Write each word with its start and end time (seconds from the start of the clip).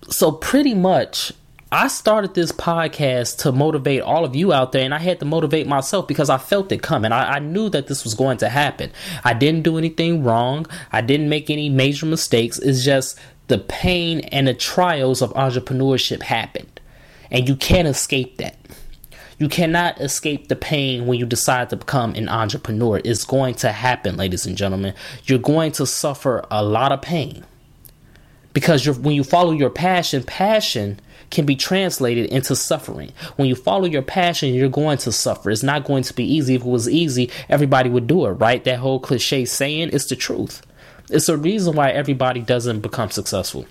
So, 0.09 0.31
pretty 0.31 0.75
much 0.75 1.33
I 1.71 1.87
started 1.87 2.35
this 2.35 2.51
podcast 2.51 3.39
to 3.39 3.51
motivate 3.51 4.01
all 4.01 4.23
of 4.23 4.35
you 4.35 4.53
out 4.53 4.71
there, 4.71 4.83
and 4.83 4.93
I 4.93 4.99
had 4.99 5.19
to 5.19 5.25
motivate 5.25 5.65
myself 5.65 6.07
because 6.07 6.29
I 6.29 6.37
felt 6.37 6.71
it 6.71 6.83
coming. 6.83 7.11
I, 7.11 7.35
I, 7.35 7.39
knew 7.39 7.69
that 7.69 7.87
this 7.87 8.03
was 8.03 8.13
going 8.13 8.37
to 8.37 8.49
happen. 8.49 8.91
I 9.23 9.33
didn't 9.33 9.63
do 9.63 9.79
anything 9.79 10.23
wrong, 10.23 10.67
I 10.91 11.01
didn't 11.01 11.27
make 11.27 11.49
any 11.49 11.69
major 11.69 12.05
mistakes. 12.05 12.59
It's 12.59 12.85
just 12.85 13.19
the 13.47 13.57
pain 13.57 14.19
and 14.31 14.47
the 14.47 14.53
trials 14.53 15.23
of 15.23 15.33
entrepreneurship 15.33 16.21
happened, 16.21 16.79
and 17.31 17.49
you 17.49 17.55
can't 17.55 17.87
escape 17.87 18.37
that. 18.37 18.57
You 19.39 19.49
cannot 19.49 19.99
escape 19.99 20.47
the 20.47 20.55
pain 20.55 21.07
when 21.07 21.19
you 21.19 21.25
decide 21.25 21.71
to 21.71 21.77
become 21.77 22.13
an 22.13 22.29
entrepreneur. 22.29 23.01
It's 23.03 23.25
going 23.25 23.55
to 23.55 23.71
happen, 23.71 24.17
ladies 24.17 24.45
and 24.45 24.55
gentlemen. 24.55 24.93
You're 25.25 25.39
going 25.39 25.71
to 25.73 25.87
suffer 25.87 26.45
a 26.51 26.63
lot 26.63 26.91
of 26.91 27.01
pain 27.01 27.43
because 28.53 28.87
when 28.99 29.15
you 29.15 29.23
follow 29.23 29.51
your 29.51 29.71
passion, 29.71 30.23
passion 30.23 30.99
can 31.29 31.45
be 31.45 31.55
translated 31.55 32.29
into 32.29 32.55
suffering. 32.55 33.11
When 33.35 33.47
you 33.47 33.55
follow 33.55 33.85
your 33.85 34.01
passion, 34.01 34.53
you're 34.53 34.69
going 34.69 34.97
to 34.99 35.11
suffer. 35.11 35.49
It's 35.49 35.63
not 35.63 35.85
going 35.85 36.03
to 36.03 36.13
be 36.13 36.23
easy. 36.23 36.55
If 36.55 36.61
it 36.61 36.67
was 36.67 36.89
easy, 36.89 37.31
everybody 37.49 37.89
would 37.89 38.07
do 38.07 38.25
it, 38.25 38.31
right? 38.31 38.63
That 38.63 38.79
whole 38.79 38.99
cliche 38.99 39.45
saying 39.45 39.89
is 39.89 40.07
the 40.07 40.15
truth. 40.15 40.61
It's 41.09 41.29
a 41.29 41.37
reason 41.37 41.75
why 41.75 41.91
everybody 41.91 42.41
doesn't 42.41 42.79
become 42.79 43.11
successful. 43.11 43.65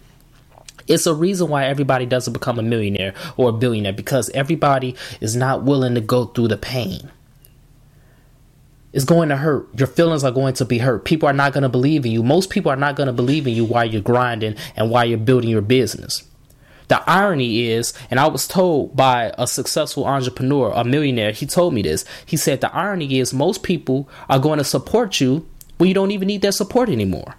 It's 0.87 1.06
a 1.06 1.14
reason 1.14 1.48
why 1.48 1.64
everybody 1.64 2.06
doesn't 2.06 2.32
become 2.32 2.59
a 2.59 2.62
millionaire 2.62 3.14
or 3.37 3.48
a 3.48 3.53
billionaire 3.53 3.94
because 3.94 4.31
everybody 4.31 4.94
is 5.20 5.34
not 5.34 5.64
willing 5.64 5.94
to 5.94 6.00
go 6.00 6.26
through 6.26 6.48
the 6.48 6.59
pain. 6.59 7.10
It's 8.93 9.04
going 9.04 9.31
to 9.31 9.37
hurt. 9.37 9.69
Your 9.76 9.88
feelings 9.88 10.22
are 10.22 10.31
going 10.31 10.54
to 10.54 10.64
be 10.64 10.78
hurt. 10.78 11.04
People 11.04 11.28
are 11.28 11.32
not 11.32 11.53
going 11.53 11.62
to 11.62 11.69
believe 11.69 12.06
in 12.06 12.12
you. 12.12 12.22
Most 12.22 12.50
people 12.50 12.70
are 12.70 12.76
not 12.76 12.94
going 12.94 13.09
to 13.09 13.12
believe 13.12 13.47
in 13.47 13.54
you 13.54 13.64
while 13.64 13.84
you're 13.84 14.00
grinding 14.00 14.54
and 14.76 14.88
while 14.88 15.04
you're 15.04 15.19
building 15.19 15.50
your 15.50 15.62
business. 15.62 16.22
The 16.88 17.02
irony 17.08 17.68
is, 17.68 17.94
and 18.10 18.20
I 18.20 18.26
was 18.26 18.46
told 18.46 18.94
by 18.94 19.32
a 19.38 19.46
successful 19.46 20.04
entrepreneur, 20.04 20.70
a 20.74 20.84
millionaire, 20.84 21.32
he 21.32 21.46
told 21.46 21.72
me 21.72 21.82
this. 21.82 22.04
He 22.26 22.36
said, 22.36 22.60
The 22.60 22.74
irony 22.74 23.18
is, 23.18 23.32
most 23.32 23.62
people 23.62 24.08
are 24.28 24.38
going 24.38 24.58
to 24.58 24.64
support 24.64 25.20
you 25.20 25.48
when 25.78 25.88
you 25.88 25.94
don't 25.94 26.10
even 26.10 26.28
need 26.28 26.42
their 26.42 26.52
support 26.52 26.88
anymore. 26.88 27.36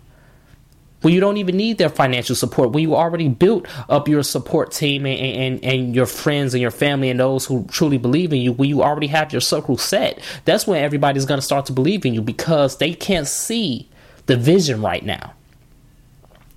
When 1.02 1.14
you 1.14 1.20
don't 1.20 1.38
even 1.38 1.56
need 1.56 1.78
their 1.78 1.90
financial 1.90 2.36
support, 2.36 2.72
when 2.72 2.82
you 2.82 2.96
already 2.96 3.28
built 3.30 3.68
up 3.90 4.08
your 4.08 4.24
support 4.24 4.72
team 4.72 5.06
and, 5.06 5.20
and, 5.20 5.64
and 5.64 5.96
your 5.96 6.08
friends 6.08 6.56
and 6.56 6.62
your 6.62 6.72
family 6.72 7.12
and 7.12 7.20
those 7.20 7.46
who 7.46 7.68
truly 7.70 8.00
believe 8.00 8.34
in 8.34 8.42
you, 8.42 8.52
when 8.52 8.70
you 8.70 8.82
already 8.82 9.06
have 9.08 9.32
your 9.32 9.42
circle 9.42 9.78
set, 9.78 10.20
that's 10.46 10.66
when 10.66 10.84
everybody's 10.84 11.26
going 11.26 11.38
to 11.38 11.46
start 11.46 11.68
to 11.68 11.74
believe 11.74 12.08
in 12.08 12.16
you 12.16 12.24
because 12.24 12.78
they 12.80 12.92
can't 12.96 13.28
see 13.28 13.88
the 14.26 14.36
vision 14.36 14.82
right 14.82 15.06
now. 15.06 15.35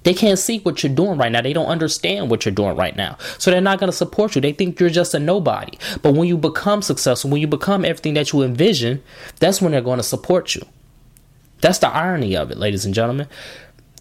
They 0.08 0.14
can't 0.14 0.38
see 0.38 0.60
what 0.60 0.82
you're 0.82 0.94
doing 0.94 1.18
right 1.18 1.30
now. 1.30 1.42
They 1.42 1.52
don't 1.52 1.66
understand 1.66 2.30
what 2.30 2.46
you're 2.46 2.54
doing 2.54 2.74
right 2.76 2.96
now. 2.96 3.18
So 3.36 3.50
they're 3.50 3.60
not 3.60 3.78
going 3.78 3.92
to 3.92 3.96
support 3.96 4.34
you. 4.34 4.40
They 4.40 4.54
think 4.54 4.80
you're 4.80 4.88
just 4.88 5.12
a 5.12 5.18
nobody. 5.18 5.76
But 6.00 6.14
when 6.14 6.26
you 6.26 6.38
become 6.38 6.80
successful, 6.80 7.28
when 7.28 7.42
you 7.42 7.46
become 7.46 7.84
everything 7.84 8.14
that 8.14 8.32
you 8.32 8.40
envision, 8.40 9.02
that's 9.38 9.60
when 9.60 9.72
they're 9.72 9.82
going 9.82 9.98
to 9.98 10.02
support 10.02 10.54
you. 10.54 10.62
That's 11.60 11.80
the 11.80 11.88
irony 11.88 12.34
of 12.38 12.50
it, 12.50 12.56
ladies 12.56 12.86
and 12.86 12.94
gentlemen. 12.94 13.28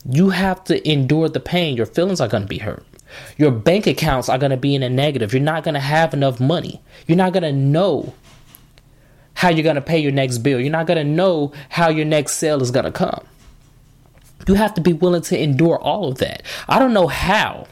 You 0.10 0.30
have 0.30 0.64
to 0.64 0.90
endure 0.90 1.28
the 1.28 1.42
pain. 1.42 1.76
Your 1.76 1.86
feelings 1.86 2.22
are 2.22 2.30
going 2.30 2.44
to 2.44 2.48
be 2.48 2.60
hurt. 2.60 2.86
Your 3.36 3.52
bank 3.52 3.86
accounts 3.86 4.30
are 4.30 4.38
going 4.38 4.52
to 4.52 4.56
be 4.56 4.76
in 4.76 4.84
a 4.84 4.90
negative. 4.90 5.34
You're 5.34 5.42
not 5.42 5.66
going 5.66 5.74
to 5.74 5.82
have 5.82 6.14
enough 6.14 6.40
money. 6.40 6.82
You're 7.08 7.18
not 7.18 7.34
going 7.34 7.44
to 7.44 7.52
know 7.52 8.14
how 9.34 9.50
you're 9.50 9.62
going 9.62 9.76
to 9.76 9.82
pay 9.82 10.00
your 10.00 10.14
next 10.14 10.38
bill. 10.38 10.62
You're 10.62 10.72
not 10.72 10.88
going 10.88 11.06
to 11.06 11.14
know 11.14 11.52
how 11.68 11.90
your 11.90 12.06
next 12.06 12.36
sale 12.36 12.62
is 12.62 12.72
going 12.72 12.86
to 12.86 12.94
come. 12.94 13.28
You 14.48 14.56
have 14.56 14.74
to 14.76 14.82
be 14.82 14.94
willing 14.94 15.22
to 15.24 15.42
endure 15.42 15.78
all 15.78 16.10
of 16.10 16.20
that. 16.20 16.44
I 16.68 16.80
don't 16.80 16.94
know 16.94 17.08
how 17.08 17.68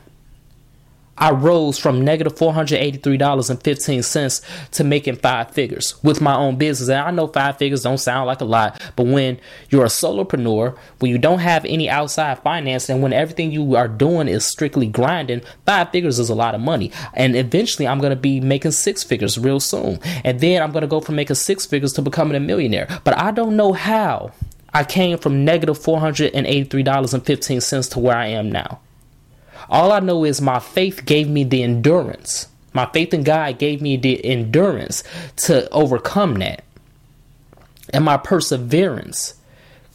I 1.18 1.31
rose 1.31 1.80
from 1.80 2.03
negative 2.03 2.36
$483.15 2.36 4.69
to 4.72 4.84
making 4.84 5.16
five 5.16 5.52
figures 5.52 5.96
with 6.03 6.19
my 6.19 6.36
own 6.36 6.58
business. 6.58 6.90
And 6.90 7.00
I 7.00 7.09
know 7.12 7.28
five 7.28 7.58
figures 7.58 7.84
don't 7.84 8.00
sound 8.00 8.28
like 8.28 8.41
a 8.41 8.46
lot, 8.46 8.81
but 8.97 9.06
when 9.06 9.40
you're 9.69 9.86
a 9.86 9.90
solopreneur, 9.90 10.78
when 11.00 11.12
you 11.12 11.18
don't 11.18 11.40
have 11.40 11.63
any 11.66 11.90
outside 11.90 12.40
finance, 12.40 12.90
and 12.90 13.02
when 13.02 13.13
everything 13.13 13.53
you 13.53 13.75
are 13.75 13.88
doing 13.88 14.28
is 14.28 14.44
strictly 14.44 14.88
grinding, 14.88 15.42
five 15.66 15.90
figures 15.92 16.19
is 16.19 16.30
a 16.30 16.36
lot 16.36 16.53
of 16.53 16.59
money. 16.59 16.92
And 17.13 17.38
eventually, 17.38 17.88
I'm 17.88 18.00
going 18.00 18.09
to 18.09 18.18
be 18.18 18.42
making 18.42 18.72
six 18.72 19.02
figures 19.03 19.38
real 19.38 19.62
soon. 19.62 20.02
And 20.25 20.42
then 20.42 20.62
I'm 20.62 20.74
going 20.74 20.81
to 20.81 20.88
go 20.88 21.00
from 21.00 21.16
making 21.16 21.38
six 21.38 21.66
figures 21.66 21.94
to 21.94 22.02
becoming 22.02 22.36
a 22.36 22.42
millionaire. 22.42 22.90
But 23.06 23.18
I 23.18 23.31
don't 23.31 23.56
know 23.56 23.72
how 23.72 24.34
I 24.75 24.84
came 24.84 25.18
from 25.18 25.44
negative 25.46 25.80
$483.15 25.80 27.91
to 27.91 28.00
where 28.00 28.18
I 28.18 28.28
am 28.28 28.52
now. 28.52 28.81
All 29.69 29.94
I 29.94 30.02
know 30.02 30.25
is 30.25 30.41
my 30.41 30.59
faith 30.59 31.06
gave 31.06 31.30
me 31.30 31.46
the 31.46 31.63
endurance. 31.63 32.50
My 32.74 32.86
faith 32.88 33.13
in 33.13 33.24
God 33.24 33.58
gave 33.58 33.81
me 33.81 33.96
the 33.96 34.25
endurance 34.25 35.06
to 35.38 35.72
overcome 35.72 36.34
that. 36.40 36.66
And 37.94 38.03
my 38.03 38.18
perseverance 38.18 39.36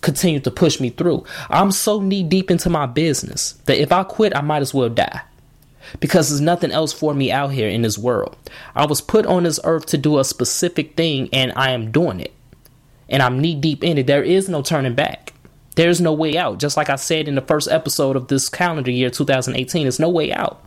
continued 0.01 0.45
to 0.45 0.51
push 0.51 0.81
me 0.81 0.89
through. 0.89 1.27
I'm 1.51 1.73
so 1.73 2.01
knee 2.01 2.23
deep 2.23 2.51
into 2.51 2.71
my 2.71 2.87
business 2.87 3.61
that 3.67 3.83
if 3.83 3.93
I 3.93 4.03
quit, 4.03 4.35
I 4.35 4.41
might 4.41 4.63
as 4.63 4.73
well 4.73 4.89
die. 4.89 5.21
Because 5.99 6.31
there's 6.31 6.41
nothing 6.41 6.71
else 6.71 6.95
for 6.95 7.13
me 7.13 7.31
out 7.31 7.53
here 7.53 7.69
in 7.69 7.83
this 7.83 7.99
world. 7.99 8.35
I 8.75 8.87
was 8.87 9.03
put 9.03 9.27
on 9.27 9.43
this 9.43 9.61
earth 9.63 9.85
to 9.87 9.99
do 9.99 10.19
a 10.19 10.25
specific 10.25 10.97
thing, 10.97 11.29
and 11.35 11.53
I 11.55 11.73
am 11.73 11.91
doing 11.91 12.21
it 12.21 12.33
and 13.11 13.23
I'm 13.23 13.41
knee 13.41 13.57
deep 13.57 13.85
in 13.85 13.99
it, 13.99 14.07
there 14.07 14.23
is 14.23 14.49
no 14.49 14.63
turning 14.63 14.95
back. 14.95 15.35
There's 15.75 16.01
no 16.01 16.13
way 16.13 16.37
out. 16.39 16.59
Just 16.59 16.77
like 16.77 16.89
I 16.89 16.97
said 16.97 17.29
in 17.29 17.35
the 17.35 17.41
first 17.41 17.69
episode 17.69 18.17
of 18.17 18.29
this 18.29 18.49
calendar 18.49 18.91
year 18.91 19.11
2018, 19.11 19.83
there's 19.83 19.99
no 19.99 20.09
way 20.09 20.33
out. 20.33 20.65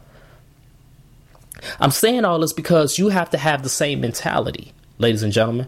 I'm 1.80 1.92
saying 1.92 2.25
all 2.25 2.40
this 2.40 2.54
because 2.54 3.00
you 3.00 3.10
have 3.10 3.30
to 3.30 3.38
have 3.38 3.63
the 3.63 3.69
same 3.69 4.01
mentality, 4.01 4.74
ladies 4.98 5.24
and 5.24 5.31
gentlemen. 5.31 5.68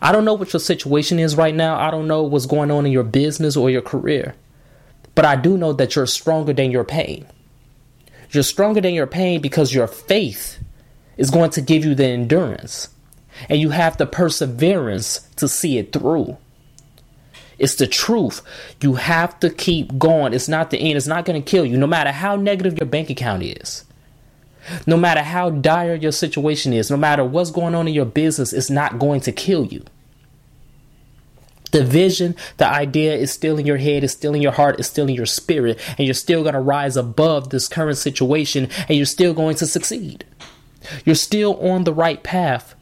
I 0.00 0.12
don't 0.12 0.24
know 0.24 0.34
what 0.34 0.52
your 0.52 0.60
situation 0.60 1.18
is 1.18 1.36
right 1.36 1.54
now. 1.54 1.78
I 1.78 1.90
don't 1.90 2.08
know 2.08 2.22
what's 2.22 2.46
going 2.46 2.70
on 2.70 2.86
in 2.86 2.92
your 2.92 3.04
business 3.04 3.56
or 3.56 3.70
your 3.70 3.82
career. 3.82 4.34
But 5.14 5.24
I 5.24 5.36
do 5.36 5.56
know 5.56 5.72
that 5.72 5.96
you're 5.96 6.06
stronger 6.06 6.52
than 6.52 6.70
your 6.70 6.84
pain. 6.84 7.26
You're 8.30 8.42
stronger 8.42 8.80
than 8.80 8.94
your 8.94 9.06
pain 9.06 9.40
because 9.40 9.72
your 9.72 9.86
faith 9.86 10.58
is 11.16 11.30
going 11.30 11.50
to 11.50 11.60
give 11.60 11.84
you 11.84 11.94
the 11.94 12.06
endurance 12.06 12.88
and 13.48 13.60
you 13.60 13.70
have 13.70 13.96
the 13.96 14.06
perseverance 14.06 15.28
to 15.36 15.48
see 15.48 15.78
it 15.78 15.92
through. 15.92 16.36
It's 17.58 17.76
the 17.76 17.86
truth. 17.86 18.42
You 18.82 18.94
have 18.94 19.40
to 19.40 19.50
keep 19.50 19.98
going. 19.98 20.34
It's 20.34 20.48
not 20.48 20.70
the 20.70 20.78
end. 20.78 20.96
It's 20.96 21.06
not 21.06 21.24
going 21.24 21.42
to 21.42 21.50
kill 21.50 21.64
you, 21.64 21.76
no 21.76 21.86
matter 21.86 22.12
how 22.12 22.36
negative 22.36 22.78
your 22.78 22.86
bank 22.86 23.08
account 23.10 23.42
is. 23.42 23.84
No 24.86 24.96
matter 24.96 25.22
how 25.22 25.50
dire 25.50 25.94
your 25.94 26.12
situation 26.12 26.72
is, 26.72 26.90
no 26.90 26.96
matter 26.96 27.24
what's 27.24 27.50
going 27.50 27.74
on 27.74 27.86
in 27.86 27.94
your 27.94 28.04
business, 28.04 28.52
it's 28.52 28.70
not 28.70 28.98
going 28.98 29.20
to 29.22 29.32
kill 29.32 29.64
you. 29.64 29.84
The 31.72 31.84
vision, 31.84 32.36
the 32.56 32.66
idea 32.66 33.14
is 33.14 33.32
still 33.32 33.58
in 33.58 33.66
your 33.66 33.76
head, 33.76 34.02
it's 34.02 34.12
still 34.12 34.34
in 34.34 34.42
your 34.42 34.52
heart, 34.52 34.78
it's 34.78 34.88
still 34.88 35.08
in 35.08 35.14
your 35.14 35.26
spirit, 35.26 35.78
and 35.98 36.06
you're 36.06 36.14
still 36.14 36.42
going 36.42 36.54
to 36.54 36.60
rise 36.60 36.96
above 36.96 37.50
this 37.50 37.68
current 37.68 37.98
situation 37.98 38.68
and 38.88 38.96
you're 38.96 39.04
still 39.04 39.34
going 39.34 39.56
to 39.56 39.66
succeed. 39.66 40.24
You're 41.04 41.16
still 41.16 41.58
on 41.60 41.84
the 41.84 41.92
right 41.92 42.22
path 42.22 42.75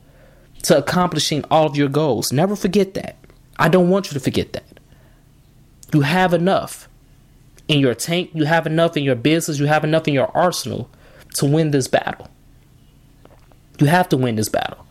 to 0.64 0.76
accomplishing 0.76 1.44
all 1.50 1.66
of 1.66 1.76
your 1.76 1.88
goals. 1.88 2.32
Never 2.32 2.56
forget 2.56 2.94
that. 2.94 3.16
I 3.58 3.68
don't 3.68 3.90
want 3.90 4.06
you 4.06 4.14
to 4.14 4.20
forget 4.20 4.52
that. 4.54 4.80
You 5.92 6.00
have 6.00 6.34
enough 6.34 6.88
in 7.68 7.80
your 7.80 7.94
tank, 7.94 8.30
you 8.34 8.44
have 8.44 8.66
enough 8.66 8.96
in 8.96 9.04
your 9.04 9.14
business, 9.14 9.58
you 9.58 9.66
have 9.66 9.84
enough 9.84 10.08
in 10.08 10.14
your 10.14 10.30
arsenal 10.36 10.90
to 11.34 11.46
win 11.46 11.70
this 11.70 11.88
battle. 11.88 12.28
You 13.78 13.86
have 13.86 14.08
to 14.10 14.16
win 14.16 14.36
this 14.36 14.48
battle 14.48 14.84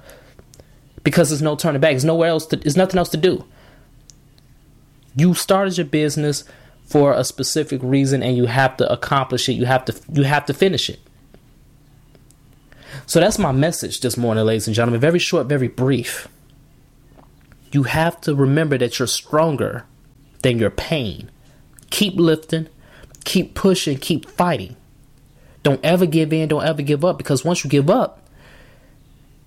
because 1.04 1.30
there's 1.30 1.42
no 1.42 1.56
turning 1.56 1.82
back. 1.82 1.92
There's 1.92 2.06
nowhere 2.06 2.30
else. 2.30 2.46
To, 2.48 2.56
there's 2.56 2.78
nothing 2.78 2.98
else 2.98 3.10
to 3.10 3.18
do. 3.18 3.46
You 5.16 5.34
started 5.34 5.78
your 5.78 5.86
business 5.86 6.44
for 6.86 7.14
a 7.14 7.24
specific 7.24 7.82
reason, 7.84 8.24
and 8.24 8.36
you 8.36 8.46
have 8.46 8.78
to 8.78 8.92
accomplish 8.92 9.48
it. 9.48 9.54
You 9.54 9.66
have 9.66 9.86
to. 9.86 9.96
You 10.12 10.24
have 10.24 10.46
to 10.48 10.54
finish 10.54 10.90
it. 10.90 11.00
So 13.06 13.20
that's 13.20 13.38
my 13.38 13.52
message 13.52 14.00
this 14.00 14.18
morning, 14.18 14.46
ladies 14.46 14.68
and 14.68 14.76
gentlemen. 14.76 15.02
Very 15.02 15.20
short, 15.20 15.48
very 15.48 15.68
brief. 15.68 16.28
You 17.72 17.84
have 17.84 18.22
to 18.22 18.36
remember 18.36 18.78
that 18.78 19.00
you're 19.00 19.08
stronger 19.08 19.86
than 20.42 20.60
your 20.60 20.70
pain. 20.70 21.30
Keep 21.90 22.16
lifting, 22.16 22.70
keep 23.26 23.56
pushing, 23.56 23.98
keep 23.98 24.30
fighting. 24.30 24.76
Don't 25.64 25.84
ever 25.84 26.06
give 26.06 26.32
in, 26.32 26.50
don't 26.50 26.66
ever 26.66 26.82
give 26.82 27.04
up 27.04 27.18
because 27.18 27.44
once 27.44 27.64
you 27.64 27.70
give 27.70 27.90
up, 27.90 28.28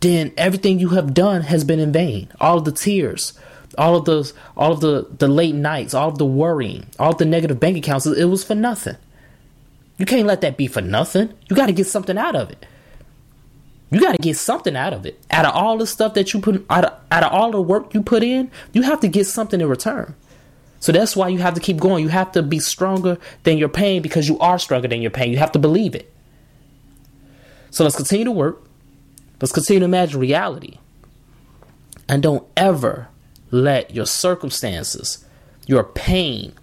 then 0.01 0.33
everything 0.37 0.79
you 0.79 0.91
have 0.91 1.15
done 1.15 1.43
has 1.43 1.65
been 1.65 1.81
in 1.81 1.93
vain. 1.93 2.29
All 2.41 2.59
of 2.59 2.65
the 2.65 2.73
tears, 2.73 3.39
all 3.79 3.97
of 3.97 4.05
the 4.05 4.33
all 4.57 4.73
of 4.73 4.81
the, 4.81 5.07
the 5.19 5.29
late 5.29 5.55
nights, 5.55 5.95
all 5.95 6.09
of 6.09 6.19
the 6.19 6.27
worrying, 6.27 6.87
all 6.99 7.15
the 7.15 7.25
negative 7.25 7.61
bank 7.61 7.77
accounts, 7.77 8.07
it 8.07 8.25
was 8.25 8.45
for 8.45 8.55
nothing. 8.55 8.97
You 9.99 10.05
can't 10.05 10.27
let 10.27 10.43
that 10.43 10.57
be 10.57 10.67
for 10.67 10.83
nothing. 10.83 11.33
You 11.49 11.57
got 11.57 11.67
to 11.67 11.73
get 11.73 11.87
something 11.87 12.19
out 12.19 12.37
of 12.37 12.51
it. 12.51 12.67
You 13.91 14.01
got 14.01 14.13
to 14.13 14.19
get 14.19 14.37
something 14.37 14.75
out 14.75 14.93
of 14.93 15.07
it. 15.07 15.21
Out 15.31 15.45
of 15.45 15.55
all 15.55 15.79
the 15.79 15.87
stuff 15.87 16.15
that 16.15 16.35
you 16.35 16.41
put, 16.41 16.67
out 16.69 16.85
of, 16.85 16.93
out 17.11 17.23
of 17.23 17.33
all 17.33 17.53
the 17.53 17.63
work 17.63 17.95
you 17.95 18.03
put 18.03 18.23
in, 18.23 18.51
you 18.73 18.83
have 18.83 19.01
to 19.01 19.09
get 19.09 19.27
something 19.27 19.61
in 19.61 19.69
return. 19.69 20.15
So 20.81 20.93
that's 20.93 21.17
why 21.17 21.29
you 21.29 21.39
have 21.39 21.55
to 21.55 21.61
keep 21.61 21.79
going. 21.79 22.03
You 22.03 22.11
have 22.11 22.33
to 22.33 22.43
be 22.43 22.59
stronger 22.59 23.19
than 23.45 23.59
your 23.59 23.69
pain 23.69 24.03
because 24.03 24.29
you 24.29 24.39
are 24.41 24.59
stronger 24.59 24.89
than 24.89 25.03
your 25.03 25.11
pain. 25.11 25.31
You 25.31 25.39
have 25.39 25.53
to 25.53 25.59
believe 25.59 25.95
it. 25.95 26.13
So 27.71 27.85
let's 27.85 27.97
continue 27.97 28.25
to 28.25 28.33
work. 28.33 28.63
Let's 29.41 29.53
continue 29.53 29.81
to 29.81 29.85
imagine 29.85 30.21
reality. 30.21 30.79
And 32.09 32.23
don't 32.23 32.47
ever 32.57 33.09
let 33.51 33.95
your 33.95 34.07
circumstances, 34.07 35.25
your 35.67 35.85
pain, 35.85 36.55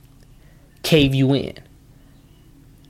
cave 0.84 1.16
you 1.16 1.34
in. 1.34 1.58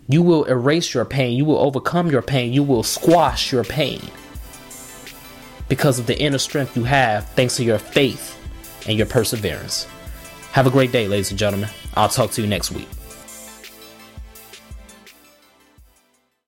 You 0.08 0.22
will 0.22 0.44
erase 0.46 0.94
your 0.94 1.06
pain. 1.06 1.38
You 1.38 1.46
will 1.46 1.60
overcome 1.60 2.10
your 2.10 2.22
pain. 2.22 2.52
You 2.52 2.64
will 2.64 2.84
squash 2.84 3.52
your 3.52 3.64
pain 3.64 4.02
because 5.70 6.00
of 6.00 6.08
the 6.08 6.20
inner 6.20 6.38
strength 6.38 6.76
you 6.76 6.84
have 6.84 7.28
thanks 7.32 7.56
to 7.58 7.64
your 7.64 7.80
faith 7.80 8.40
and 8.88 8.98
your 8.98 9.08
perseverance. 9.08 9.88
Have 10.52 10.68
a 10.68 10.72
great 10.72 10.92
day, 10.92 11.08
ladies 11.08 11.32
and 11.32 11.40
gentlemen. 11.40 11.70
I'll 11.96 12.10
talk 12.10 12.32
to 12.32 12.42
you 12.42 12.48
next 12.48 12.72
week. 12.72 12.88